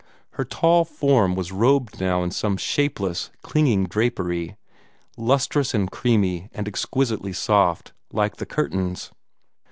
[0.31, 4.55] Her tall form was robed now in some shapeless, clinging drapery,
[5.15, 9.11] lustrous and creamy and exquisitely soft, like the curtains.